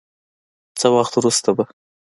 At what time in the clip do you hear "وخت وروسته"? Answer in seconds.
0.95-1.49